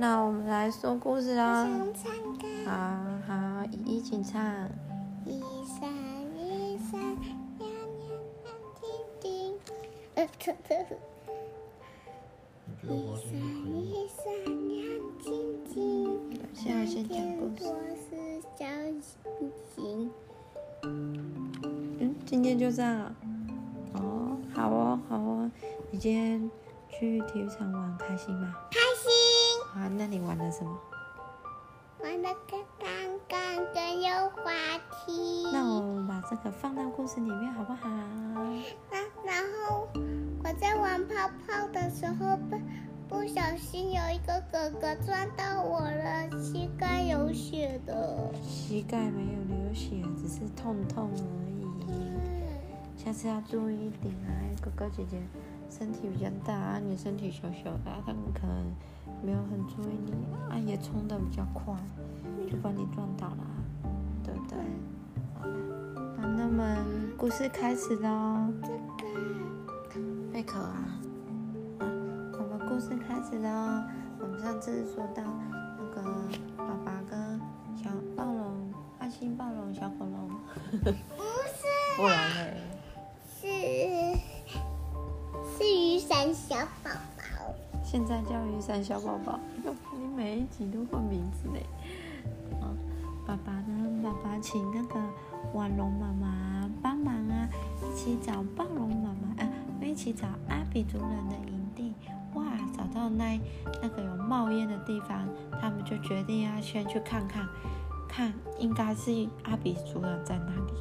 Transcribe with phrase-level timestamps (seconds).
[0.00, 1.66] 那我们来说故事啦。
[1.66, 2.46] 想唱歌。
[2.64, 2.72] 好
[3.26, 4.40] 好，一起唱。
[5.26, 5.90] 一闪
[6.36, 7.18] 一闪亮
[7.58, 7.68] 亮
[8.38, 8.88] 亮晶
[9.18, 9.58] 晶。
[10.14, 10.76] 呃，错错。
[12.84, 13.34] 一闪
[13.74, 14.22] 一闪
[14.68, 14.78] 亮
[15.18, 15.74] 晶晶。
[16.54, 17.64] 现在先讲故事。
[17.64, 18.64] 我是小
[19.00, 20.10] 星星。
[20.84, 23.12] 嗯，今天就这样。
[23.94, 25.50] 哦，好哦，好哦。
[25.90, 26.48] 你今天
[26.88, 28.54] 去体育场玩开心吗？
[29.78, 30.76] 啊，那你玩了什么？
[32.02, 32.88] 玩了个刚
[33.28, 34.52] 刚的有滑
[34.90, 35.50] 梯。
[35.52, 37.88] 那我们把这个放到故事里面好不好？
[38.90, 39.86] 那然后
[40.42, 41.14] 我在玩泡
[41.46, 42.58] 泡的时候，不
[43.08, 48.32] 不小心有一个哥哥撞到我了，膝盖有血的。
[48.42, 51.68] 膝盖没有流血，只是痛痛而已。
[52.96, 55.20] 下次要注意一点啊，哥哥姐姐
[55.70, 58.74] 身体比较大啊，你身体小小的，他们可能
[59.22, 60.12] 没有很注意你
[60.50, 61.74] 啊，也冲的比较快，
[62.50, 63.44] 就把你撞倒了，
[64.24, 64.58] 对不对？
[65.38, 65.54] 好了，
[66.16, 66.84] 那那么
[67.16, 68.48] 故事开始喽。
[70.32, 70.98] 贝壳啊，
[71.78, 71.86] 啊，
[72.32, 73.82] 我们故事开始喽。
[74.20, 75.22] 我们上次说到
[75.78, 76.02] 那个
[76.56, 77.40] 爸爸跟
[77.76, 80.28] 小暴龙、爱心暴龙、小恐龙，
[80.70, 80.94] 不是，
[81.96, 82.06] 不
[86.48, 87.54] 小宝宝。
[87.84, 89.38] 现在叫雨伞小宝宝，
[90.00, 91.66] 你每一集都换名字嘞。
[92.58, 92.72] 啊，
[93.26, 94.00] 爸爸呢？
[94.02, 94.98] 爸爸请那个
[95.52, 97.46] 婉龙妈妈帮忙啊，
[97.82, 99.48] 一起找暴龙妈妈啊，
[99.82, 101.92] 一起找阿比族人的营地。
[102.32, 103.38] 哇，找到那
[103.82, 105.28] 那个有冒烟的地方，
[105.60, 107.46] 他们就决定要先去看看，
[108.08, 110.72] 看应该是阿比族人在哪里。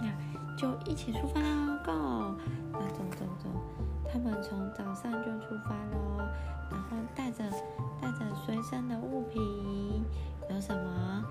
[0.00, 2.40] 那就一起出发喽，Go！
[4.12, 6.34] 他们从早上就出发了，
[6.70, 7.44] 然后带着
[8.00, 9.40] 带着随身的物品
[10.50, 11.24] 有什么？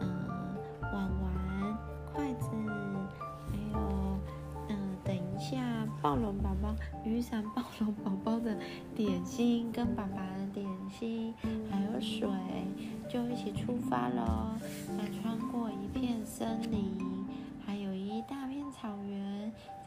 [0.00, 0.28] 嗯，
[0.82, 1.78] 碗碗、
[2.12, 2.50] 筷子，
[3.50, 4.18] 还有
[4.68, 8.56] 嗯，等一下暴龙宝宝、雨伞暴龙宝宝的
[8.94, 11.34] 点心跟爸爸的点心，
[11.70, 12.28] 还有水，
[13.08, 14.54] 就一起出发喽。
[14.96, 17.15] 那穿过一片森林，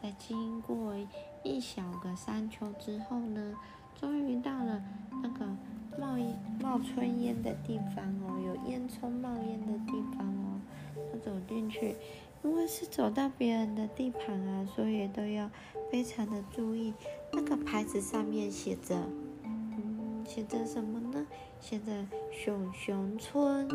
[0.02, 0.94] 在经过
[1.42, 3.54] 一小个山丘之后呢，
[4.00, 4.82] 终于到了
[5.22, 5.46] 那个
[5.98, 10.60] 冒烟冒炊烟的地方哦，有烟囱冒烟的地方哦。
[11.12, 11.96] 他走进去，
[12.42, 15.50] 因为是走到别人的地盘啊，所以都要
[15.90, 16.94] 非常的注意。
[17.32, 18.96] 那个牌子上面写着，
[19.44, 21.26] 嗯，写着什么呢？
[21.60, 23.68] 写着熊熊村，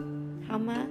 [0.48, 0.88] 好吗？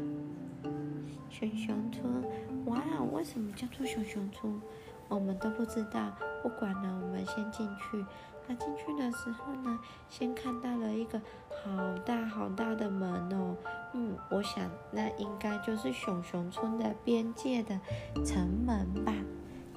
[1.29, 2.25] 熊熊村，
[2.67, 2.81] 哇，
[3.13, 4.61] 为什么叫做熊熊村？
[5.09, 6.13] 我们都不知道。
[6.43, 8.05] 不管了，我们先进去。
[8.47, 9.79] 那进去的时候呢，
[10.11, 13.57] 先看到了一个好大好大的门哦。
[13.95, 17.81] 嗯，我想那应该就是熊熊村的边界的
[18.25, 19.13] 城门吧。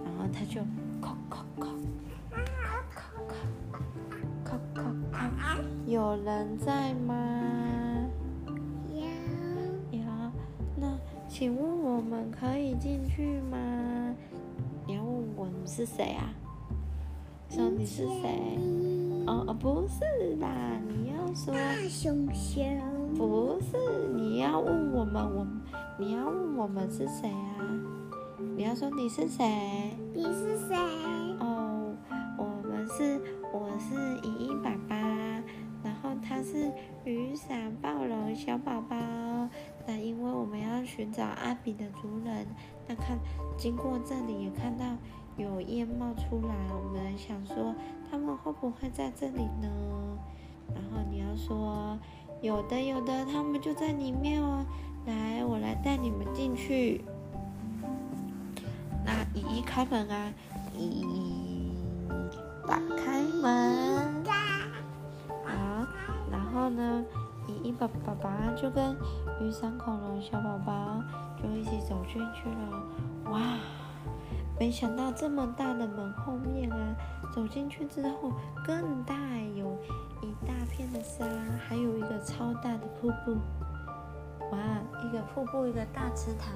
[0.03, 0.61] 然后他就
[1.01, 1.69] 叩叩叩，
[5.85, 7.15] 有人在吗？
[8.93, 9.05] 有
[9.91, 10.03] 有，
[10.75, 10.97] 那
[11.29, 14.13] 请问我们可以进去吗？
[14.87, 16.33] 你要问我你是谁啊？
[17.49, 18.57] 说你是谁？
[19.27, 22.63] 哦哦，不是啦，你要说大熊熊。
[23.17, 23.77] 不是，
[24.15, 25.45] 你要问我们，我
[25.99, 27.59] 你要问我们是谁啊？
[28.55, 29.91] 你要说你是谁？
[30.13, 30.77] 你是谁？
[31.41, 31.93] 哦，
[32.37, 33.19] 我们是
[33.51, 33.93] 我是
[34.25, 34.95] 依依爸爸，
[35.83, 36.71] 然后他是
[37.03, 38.95] 雨伞暴龙小宝宝。
[39.87, 42.45] 那因为我们要寻找阿比的族人，
[42.87, 43.17] 那看
[43.57, 44.85] 经过这里也看到
[45.37, 47.73] 有烟冒出来，我们想说
[48.11, 49.69] 他们会不会在这里呢？
[50.75, 51.97] 然后你要说
[52.41, 54.65] 有的有的，他们就在里面哦。
[55.05, 57.01] 来，我来带你们进去。
[59.05, 60.33] 那姨姨开门啊，
[60.77, 61.71] 依依
[62.67, 64.25] 打开门。
[65.45, 65.87] 好，
[66.29, 67.05] 然后呢，
[67.47, 68.93] 姨姨爸爸爸就跟
[69.39, 71.01] 雨伞恐龙小宝宝
[71.41, 72.83] 就一起走进去了。
[73.31, 73.57] 哇，
[74.59, 76.95] 没想到这么大的门后面啊，
[77.33, 78.31] 走进去之后
[78.65, 79.15] 更大，
[79.55, 79.77] 有
[80.21, 81.25] 一大片的沙，
[81.67, 83.37] 还有一个超大的瀑布。
[84.51, 84.57] 哇，
[85.05, 86.53] 一个瀑布，一个大池塘。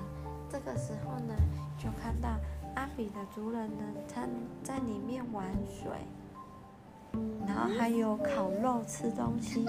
[0.49, 1.35] 这个时候呢，
[1.77, 2.29] 就看到
[2.75, 4.27] 阿比的族人呢，他
[4.63, 5.91] 在里面玩水，
[7.47, 9.65] 然后还有烤肉吃东西，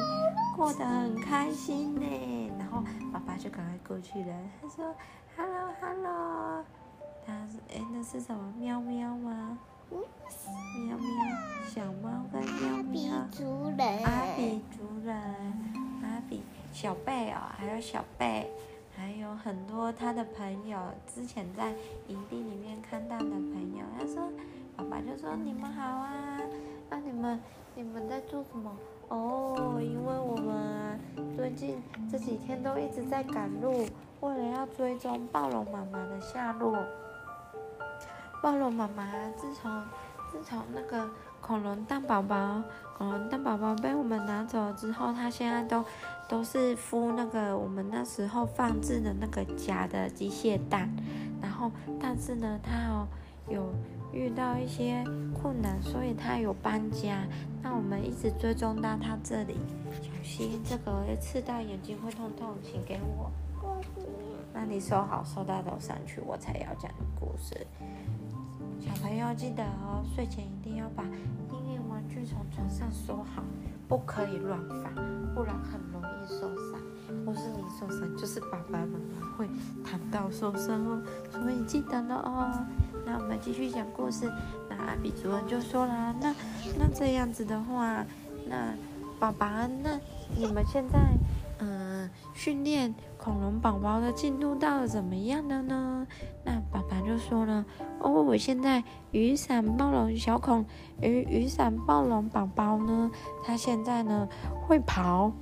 [0.56, 2.50] 过得很开心呢。
[2.59, 4.94] 然后爸爸就赶快过去了，他说
[5.37, 6.65] ：“Hello Hello。”
[7.27, 8.53] 他说哎，那是什么？
[8.59, 9.59] 喵喵吗？
[9.91, 11.06] 喵喵，
[11.69, 13.27] 小猫跟喵比喵。
[13.31, 14.03] 族人。
[14.05, 15.15] 阿比族人，
[16.03, 16.43] 阿比
[16.73, 18.50] 小贝哦，还有小贝，
[18.97, 21.73] 还有很多他的朋友，之前在
[22.09, 24.27] 营地里面看到的朋友，他说，
[24.75, 26.31] 爸爸就说你们好啊，
[26.93, 27.41] 那你们
[27.75, 28.71] 你们在做什么？
[29.09, 31.00] 哦，因为我们
[31.35, 33.87] 最近这几天都一直在赶路，
[34.21, 36.85] 为了要追踪暴龙妈妈的下落。
[38.43, 39.83] 暴龙妈妈自从
[40.31, 41.09] 自从那个
[41.41, 42.62] 恐龙蛋宝宝，
[42.99, 45.83] 恐龙蛋宝宝被我们拿走之后，它现在都
[46.29, 50.94] 都是孵那个我们那时候放置的那个假的机械蛋。
[51.41, 53.09] 然后，但是呢，它哦
[53.49, 53.73] 有
[54.12, 55.05] 遇到一些
[55.35, 57.27] 困难，所以他有搬家。
[57.62, 59.56] 那我们一直追踪到他这里，
[60.00, 63.31] 小心这个刺到眼睛会痛痛，请给我。
[64.53, 67.67] 那你收好，收到楼上去，我才要讲故事。
[68.81, 73.43] 小朋友记得哦，睡前一定要把婴儿玩具从床上收好，
[73.89, 74.94] 不可以乱放，
[75.35, 76.41] 不然很容易受
[76.71, 76.81] 伤。
[77.25, 79.49] 不是你受伤，就是爸爸妈妈会
[79.85, 81.03] 谈到受伤哦。
[81.31, 82.53] 所以记得了哦。
[83.05, 84.31] 那我们继续讲故事。
[84.69, 86.35] 那阿比主任就说了，那
[86.79, 88.05] 那这样子的话，
[88.47, 88.75] 那
[89.19, 89.99] 爸爸，那
[90.37, 90.99] 你们现在
[91.59, 96.07] 嗯训练恐龙宝宝的进度到了怎么样了呢？
[96.45, 97.65] 那爸爸就说了，
[98.01, 100.65] 哦，我现在雨伞暴龙小恐
[101.01, 103.11] 雨雨伞暴龙宝宝呢，
[103.45, 104.29] 他现在呢
[104.67, 105.33] 会跑，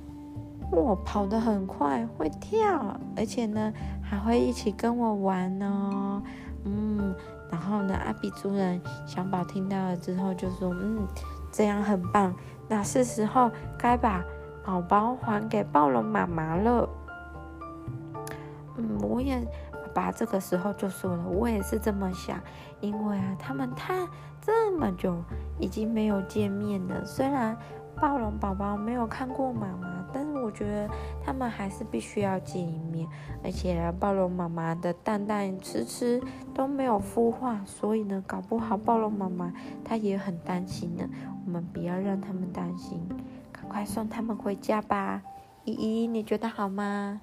[0.71, 3.71] 我，跑得很快，会跳，而且呢
[4.01, 6.23] 还会一起跟我玩呢，
[6.63, 7.13] 嗯。
[7.51, 11.05] 然后呢，阿比族人小宝听到了之后就说：“嗯，
[11.51, 12.33] 这样很棒，
[12.69, 14.23] 那是时候该把
[14.63, 16.87] 宝宝还给暴龙妈妈了。”
[18.77, 19.37] 嗯，我也
[19.93, 22.39] 爸爸这个时候就说了，我也是这么想，
[22.79, 24.07] 因为啊，他们太
[24.39, 25.21] 这么久
[25.59, 27.57] 已经没有见面了，虽然
[27.99, 30.05] 暴龙宝宝没有看过妈妈。
[30.13, 30.89] 但是我觉得
[31.23, 33.07] 他们还是必须要见一面，
[33.43, 36.21] 而且暴龙妈妈的蛋蛋迟迟
[36.53, 39.53] 都没有孵化，所以呢，搞不好暴龙妈妈
[39.85, 41.07] 她也很担心呢。
[41.45, 42.99] 我们不要让他们担心，
[43.53, 45.21] 赶快送他们回家吧。
[45.63, 47.21] 依依，你觉得好吗？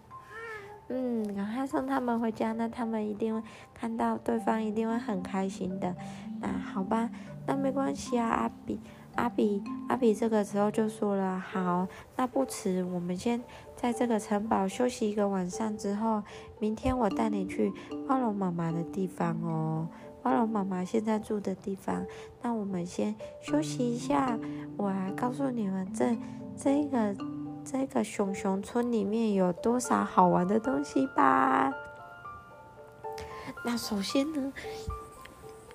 [0.88, 5.94] 嗯，赶快送他们回家，那他们一定会看到对方，一定会很开心的。
[6.40, 7.10] 那好吧，
[7.46, 8.80] 那没关系啊，阿比。
[9.14, 13.42] 阿比，阿比这个时候就说了：“好，那不迟，我们先
[13.74, 16.22] 在这个城堡休息一个晚上，之后
[16.60, 17.72] 明天我带你去
[18.06, 19.88] 暴龙妈妈的地方哦。
[20.22, 22.06] 暴龙妈妈现在住的地方，
[22.42, 24.38] 那我们先休息一下，
[24.76, 26.16] 我来告诉你们这
[26.56, 27.12] 这个
[27.70, 31.70] 这个熊熊村里面有多少好玩的东西吧。
[33.62, 34.50] 那首先呢，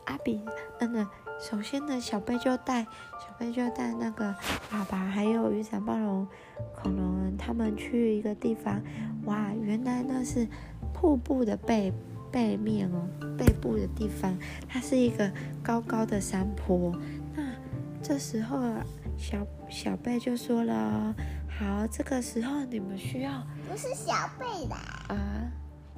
[0.05, 0.41] 阿比，
[0.79, 1.07] 嗯呢，
[1.39, 2.87] 首先呢，小贝就带。”
[3.21, 4.35] 小贝就带那个
[4.69, 6.27] 爸爸还有雨伞暴龙
[6.75, 8.81] 恐龙他们去一个地方，
[9.25, 10.47] 哇，原来那是
[10.93, 11.93] 瀑布的背
[12.31, 13.07] 背面哦，
[13.37, 14.35] 背部的地方，
[14.67, 15.31] 它是一个
[15.63, 16.91] 高高的山坡。
[17.35, 17.43] 那
[18.01, 18.59] 这时候
[19.17, 19.37] 小
[19.69, 21.15] 小贝就说了
[21.59, 24.77] ：“好，这个时候你们需要不是小贝啦
[25.09, 25.15] 啊，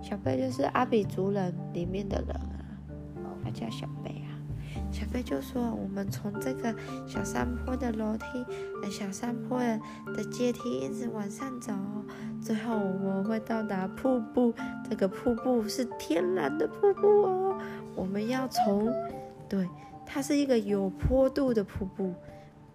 [0.02, 4.32] 小贝就是阿比族人里面的人啊，他叫小贝啊。”
[4.92, 6.74] 小贝就说：“我们从这个
[7.08, 8.26] 小山坡的楼梯，
[8.84, 11.74] 呃小山坡的阶梯一直往上走，
[12.42, 14.54] 最后我们会到达瀑布。
[14.90, 17.58] 这个瀑布是天然的瀑布哦。
[17.96, 18.92] 我们要从，
[19.50, 19.68] 对，
[20.06, 22.14] 它是一个有坡度的瀑布，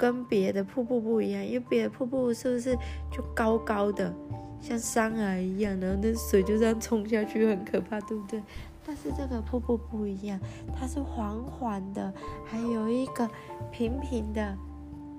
[0.01, 1.45] 跟别的瀑布不一样。
[1.45, 2.75] 因为别的瀑布是不是
[3.11, 4.11] 就高高的，
[4.59, 8.43] 像山崖一样，然后那水就这样冲下去，很可怕，对不对？”
[8.87, 10.41] 但是这个瀑布不一样，
[10.75, 12.11] 它是缓缓的，
[12.47, 13.29] 还有一个
[13.71, 14.57] 平平的、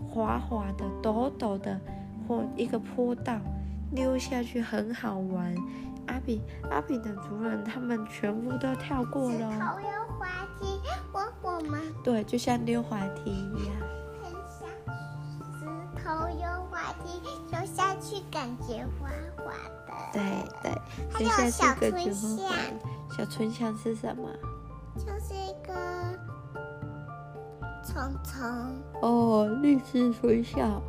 [0.04, 1.80] 滑滑的、陡陡的，
[2.28, 3.40] 或一个坡道
[3.92, 5.56] 溜下去很好玩。
[6.08, 9.52] 阿比阿比的主人他们全部都跳过了。
[9.52, 10.28] 石头溜滑
[10.60, 10.82] 梯，
[11.14, 14.00] 我我们对，就像溜滑梯一样。
[18.12, 19.53] 溜下去感觉滑滑
[19.88, 20.13] 的。
[20.13, 20.22] 对
[20.62, 20.72] 对，
[21.12, 22.48] 还有小春夏。
[23.15, 24.30] 小春香是什么？
[24.98, 25.74] 就是一个
[27.86, 30.82] 虫虫哦，绿色春夏，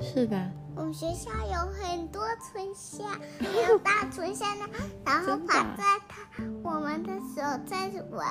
[0.00, 0.50] 是吧？
[0.74, 3.04] 我们学校有很多春夏，
[3.40, 4.66] 还有大春夏呢，
[5.06, 8.26] 然后放在它我们的手在玩。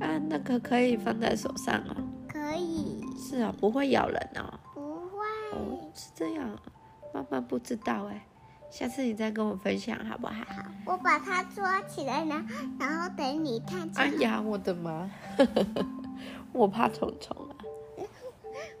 [0.00, 1.96] 啊，那个可以放在手上哦。
[2.28, 3.04] 可以。
[3.18, 4.58] 是啊，不会咬人哦。
[4.72, 5.18] 不会。
[5.52, 6.48] 哦，是这样，
[7.14, 8.26] 妈妈不知道哎。
[8.70, 10.32] 下次你再跟我分享好不好？
[10.34, 12.44] 好，我把它抓起来呢，
[12.76, 13.88] 然后等你看。
[13.94, 15.08] 哎呀，我的妈！
[16.52, 17.54] 我怕虫虫啊。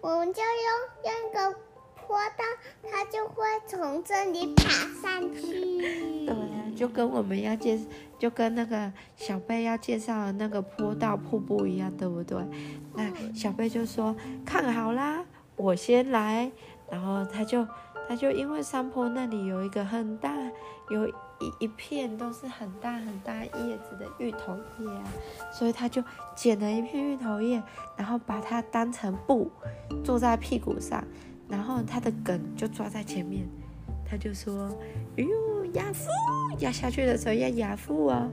[0.00, 1.58] 我们就用用一个
[1.94, 2.44] 坡道，
[2.90, 4.64] 它就会从这里爬
[5.00, 6.26] 上去。
[6.26, 7.78] 对，就跟我们要介，
[8.18, 12.36] 就跟那个小贝要介绍的那个坡道瀑布一样，对不对？
[12.96, 15.24] 那小贝就说：“看好啦，
[15.54, 16.50] 我先来。”
[16.90, 17.66] 然后他就，
[18.08, 20.34] 他就因为山坡那里有一个很大，
[20.90, 21.12] 有一
[21.60, 25.04] 一片都是很大很大叶子的芋头叶啊，
[25.52, 26.02] 所以他就
[26.34, 27.62] 捡了一片芋头叶，
[27.96, 29.50] 然后把它当成布，
[30.04, 31.04] 坐在屁股上，
[31.48, 33.46] 然后他的梗就抓在前面，
[34.08, 34.68] 他就说
[35.16, 36.08] ：“哎呦，压夫，
[36.60, 38.30] 压下去的时候要压夫哦，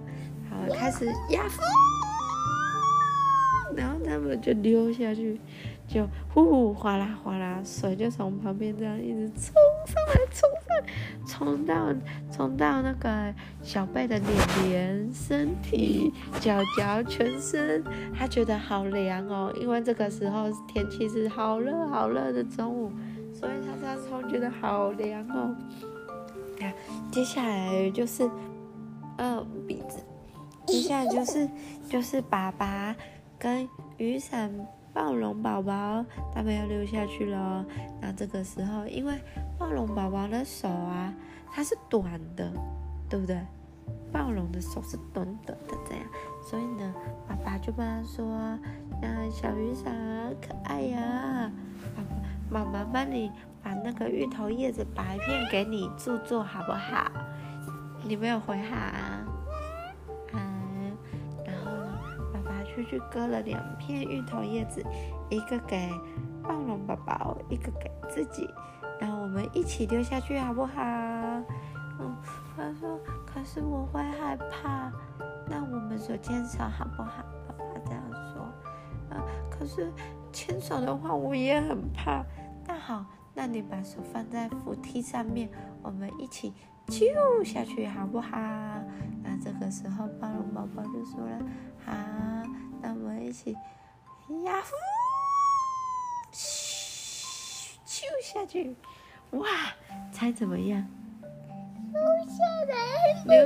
[0.50, 1.62] 好，开始压夫。”
[3.74, 5.40] 然后他们就溜下去，
[5.92, 9.54] 就呼呼哗啦哗啦，水就从旁边这样一直冲
[9.86, 10.76] 上来，冲上，
[11.28, 11.94] 冲到
[12.32, 17.84] 冲到那个小贝的脸脸、身体、脚脚、全身，
[18.18, 22.92] 他觉得好凉哦，因为这个时候天气是好热好热的中午，
[23.34, 25.54] 所以他这样冲觉得好凉哦。
[26.62, 26.74] 啊，
[27.12, 28.30] 接下来就是
[29.18, 30.00] 呃鼻子，
[30.66, 31.50] 接下来就是
[31.90, 32.96] 就是爸爸。
[33.42, 33.68] 跟
[33.98, 34.54] 雨伞
[34.94, 37.66] 暴龙宝宝，他们要溜下去了。
[38.02, 39.14] 那这个时候，因为
[39.58, 41.14] 暴龙宝宝的手啊，
[41.52, 42.52] 它是短的，
[43.10, 43.40] 对不对？
[44.12, 46.04] 暴龙的手是短短的这样，
[46.44, 46.94] 所以呢，
[47.28, 48.26] 爸爸就跟他说
[49.02, 49.94] ：“那，小雨伞
[50.42, 51.50] 可爱呀，
[52.50, 53.32] 妈妈帮你
[53.64, 57.10] 把那个芋头叶子拔一片给你做做好不好？
[58.04, 59.11] 你没有回啊？”
[62.92, 64.84] 去割了两片芋头叶子，
[65.30, 65.90] 一个给
[66.44, 68.50] 暴龙宝宝，一个给自己，
[69.00, 70.74] 然后我们一起丢下去好不好？
[72.02, 72.14] 嗯，
[72.58, 74.92] 他说，可是我会害怕，
[75.48, 77.24] 那我们手牵手好不好？
[77.48, 78.42] 爸爸这样说。
[79.16, 79.90] 啊，可是
[80.34, 82.26] 牵手的话我也很怕。
[82.68, 85.50] 那好，那你把手放在扶梯上面，
[85.82, 86.54] 我们一起
[86.88, 88.38] 啾下去好不好？
[89.24, 91.40] 那这个时候暴龙宝宝就说了，
[91.86, 91.94] 好。
[93.24, 93.52] 一起
[94.44, 94.76] 呀呼，
[96.34, 98.76] 咻咻下去，
[99.32, 99.48] 哇！
[100.12, 100.88] 猜怎么样？
[101.94, 103.46] 留下来，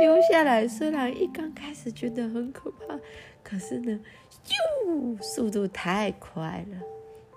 [0.00, 0.66] 留下来。
[0.68, 2.98] 虽然一刚开始觉得很可怕，
[3.42, 4.00] 可是呢，
[4.44, 6.78] 咻，速度太快了，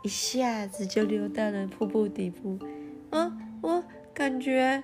[0.04, 2.60] 一下子就溜到了瀑布底部。
[3.10, 4.84] 啊，我感觉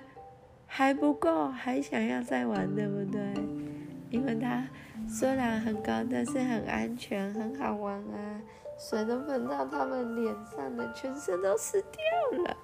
[0.66, 3.20] 还不够，还想要再玩，对不对？
[4.10, 4.66] 因为它。
[5.08, 8.40] 虽然很高，但是很安全，很好玩啊！
[8.78, 12.56] 水都喷到他们脸上了，全身都湿掉了。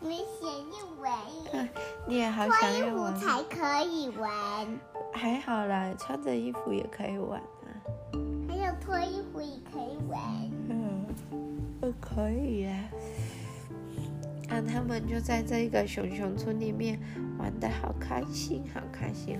[0.00, 1.68] 你想要玩？
[2.08, 3.14] 你也好想要玩。
[3.14, 4.66] 才可以玩。
[5.12, 7.70] 还好啦，穿着衣服也可以玩啊。
[8.48, 10.20] 还有脱衣服也可以玩。
[10.68, 11.06] 嗯，
[11.80, 12.76] 不可以呀。
[14.48, 16.98] 那他们就在这个熊熊村里面
[17.38, 19.38] 玩的好开心，好开心。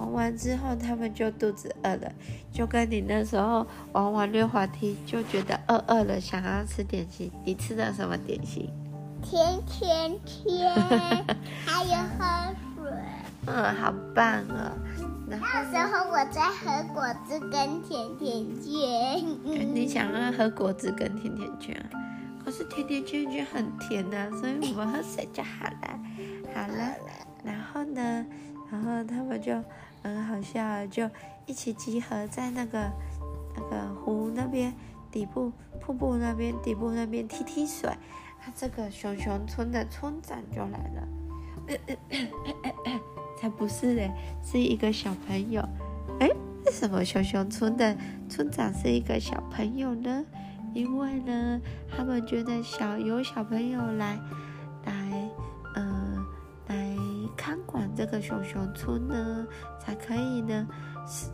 [0.00, 2.10] 玩完之后，他们就肚子饿了，
[2.50, 7.30] 就跟你那时候玩完溜滑梯就觉得饿饿了，想要吃点心。
[7.44, 8.70] 你吃的什么点心？
[9.22, 10.74] 甜甜圈，
[11.66, 12.90] 还有喝水。
[13.46, 14.72] 嗯，好棒哦！
[15.28, 15.36] 那
[15.70, 19.74] 时候我在喝果汁跟甜甜圈。
[19.74, 22.00] 你想要喝果汁跟甜甜圈啊？
[22.42, 26.00] 可是甜甜圈就很甜呐，所以我们喝水就好了。
[26.54, 26.94] 好了，
[27.44, 28.24] 然后呢？
[28.72, 29.52] 然后他们就。
[30.02, 31.08] 很好笑，就
[31.46, 32.90] 一起集合在那个
[33.56, 34.74] 那个湖那边
[35.10, 37.90] 底部瀑布那边底部那边踢踢水。
[38.42, 41.08] 他这个熊熊村的村长就来了，
[43.38, 44.10] 才不是嘞，
[44.42, 45.60] 是一个小朋友。
[46.20, 46.28] 哎，
[46.64, 47.94] 为什么熊熊村的
[48.28, 50.24] 村长是一个小朋友呢？
[50.72, 51.60] 因为呢，
[51.94, 54.18] 他们觉得小有小朋友来，
[58.00, 59.46] 这个熊熊村呢。
[59.78, 60.66] 才可以呢，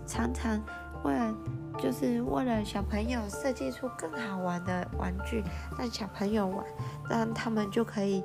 [0.05, 0.61] 常常
[1.05, 1.35] 为了
[1.79, 5.45] 就是为了小朋友设计出更好玩的玩具，
[5.79, 6.65] 让小朋友玩，
[7.09, 8.23] 让他们就可以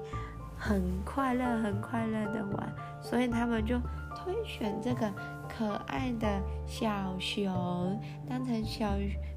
[0.58, 2.74] 很快乐、很快乐的玩。
[3.02, 3.80] 所以他们就
[4.16, 5.12] 推选这个
[5.50, 6.28] 可爱的
[6.68, 8.88] 小熊当成小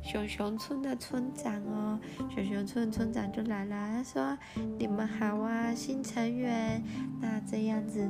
[0.03, 1.99] 熊熊村的村长哦。
[2.29, 4.39] 熊熊村村长就来了，他说
[4.79, 6.83] ：“你们好啊，新成员，
[7.21, 8.07] 那这样子，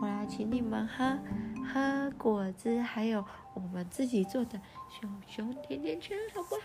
[0.00, 1.18] 我来请你们喝。”
[1.70, 6.62] 喝果汁，还有我们自己做的熊熊甜甜圈，好不好？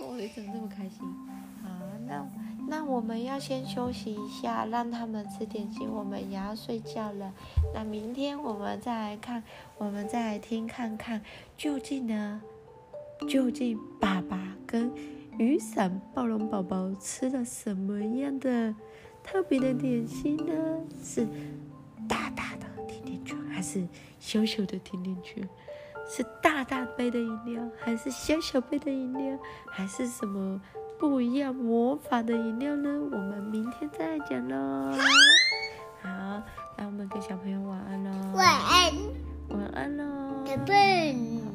[0.00, 0.98] 哦，你怎么这么开心？
[1.62, 1.70] 好，
[2.08, 2.26] 那
[2.66, 7.32] 那我们要先休息一下，让他们吃点心，我们也要睡觉了。
[7.72, 9.44] 那明天我们再来看，
[9.78, 11.22] 我们再来听看看，
[11.56, 12.42] 究竟呢？
[13.28, 14.92] 究竟爸爸跟
[15.38, 18.74] 雨伞暴龙宝宝吃了什么样的
[19.24, 20.52] 特别的点心呢？
[21.02, 21.26] 是
[22.06, 23.84] 大大的甜甜圈，还是
[24.20, 25.48] 小小的甜甜圈？
[26.06, 30.60] 是大大杯的饮料，还是小小杯的饮料，还是什么
[30.98, 32.90] 不一样魔法的饮料呢？
[33.10, 34.92] 我们明天再来讲喽。
[36.02, 36.42] 好，
[36.76, 38.10] 那我们跟小朋友晚安喽。
[38.34, 38.92] 晚安，
[39.48, 40.04] 晚安喽。
[40.44, 40.74] 打蹦，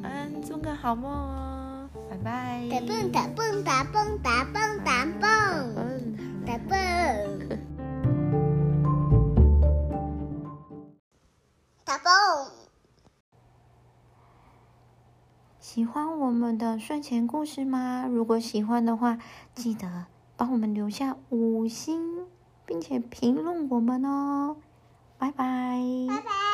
[0.02, 1.88] 晚安，做个好梦哦。
[2.10, 2.68] 拜拜。
[2.68, 6.16] 打蹦打蹦打蹦打蹦打蹦
[6.46, 7.48] 打蹦
[11.84, 12.10] 打蹦。
[15.58, 18.06] 喜欢我们的睡前故事吗？
[18.10, 19.18] 如果喜欢的话，
[19.54, 20.06] 记得
[20.36, 22.26] 帮我们留下五星，
[22.66, 24.56] 并且评论我们哦。
[25.18, 25.78] 拜拜。
[26.08, 26.49] 拜拜。